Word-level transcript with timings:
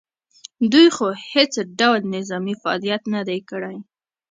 دوی 0.71 0.87
خو 0.95 1.07
هېڅ 1.31 1.53
ډول 1.79 1.99
نظامي 2.15 2.55
فعالیت 2.61 3.03
نه 3.13 3.21
دی 3.27 3.39
کړی 3.49 3.77